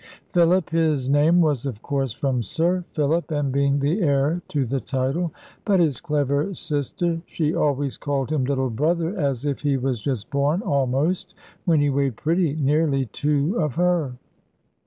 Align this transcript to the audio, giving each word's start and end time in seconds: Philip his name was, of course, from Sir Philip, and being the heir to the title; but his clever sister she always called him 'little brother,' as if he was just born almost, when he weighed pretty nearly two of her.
Philip 0.33 0.71
his 0.71 1.11
name 1.11 1.41
was, 1.41 1.67
of 1.67 1.83
course, 1.83 2.11
from 2.11 2.41
Sir 2.41 2.83
Philip, 2.89 3.29
and 3.29 3.51
being 3.51 3.77
the 3.77 4.01
heir 4.01 4.41
to 4.47 4.65
the 4.65 4.79
title; 4.79 5.31
but 5.63 5.79
his 5.79 6.01
clever 6.01 6.55
sister 6.55 7.21
she 7.27 7.53
always 7.53 7.97
called 7.97 8.31
him 8.31 8.43
'little 8.43 8.71
brother,' 8.71 9.15
as 9.15 9.45
if 9.45 9.59
he 9.61 9.77
was 9.77 10.01
just 10.01 10.31
born 10.31 10.63
almost, 10.63 11.35
when 11.65 11.81
he 11.81 11.91
weighed 11.91 12.15
pretty 12.17 12.55
nearly 12.55 13.05
two 13.05 13.55
of 13.59 13.75
her. 13.75 14.13